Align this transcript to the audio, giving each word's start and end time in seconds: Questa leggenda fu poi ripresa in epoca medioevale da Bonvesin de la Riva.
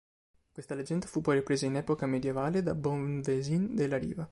Questa 0.51 0.73
leggenda 0.73 1.05
fu 1.05 1.21
poi 1.21 1.35
ripresa 1.35 1.67
in 1.67 1.75
epoca 1.75 2.07
medioevale 2.07 2.63
da 2.63 2.73
Bonvesin 2.73 3.75
de 3.75 3.87
la 3.87 3.97
Riva. 3.99 4.19